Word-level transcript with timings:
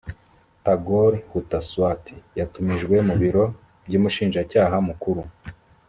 tagor 0.65 1.11
hutasoit 1.31 2.05
yatumijwe 2.39 2.95
mu 3.07 3.15
biro 3.21 3.43
by 3.85 3.93
umushinjacyaha 3.99 4.75
mukuru 4.89 5.21